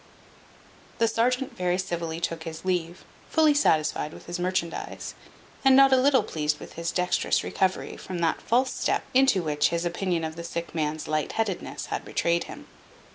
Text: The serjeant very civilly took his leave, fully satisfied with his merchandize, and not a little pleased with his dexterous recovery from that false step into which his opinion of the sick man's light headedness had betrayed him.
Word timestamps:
The 0.97 1.07
serjeant 1.07 1.55
very 1.55 1.77
civilly 1.77 2.19
took 2.19 2.41
his 2.41 2.65
leave, 2.65 3.05
fully 3.29 3.53
satisfied 3.53 4.13
with 4.13 4.25
his 4.25 4.39
merchandize, 4.39 5.13
and 5.63 5.75
not 5.75 5.93
a 5.93 5.97
little 5.97 6.23
pleased 6.23 6.59
with 6.59 6.73
his 6.73 6.91
dexterous 6.91 7.43
recovery 7.43 7.97
from 7.97 8.17
that 8.17 8.41
false 8.41 8.73
step 8.73 9.03
into 9.13 9.43
which 9.43 9.69
his 9.69 9.85
opinion 9.85 10.23
of 10.23 10.37
the 10.37 10.43
sick 10.43 10.73
man's 10.73 11.07
light 11.07 11.33
headedness 11.33 11.85
had 11.93 12.03
betrayed 12.03 12.45
him. 12.45 12.65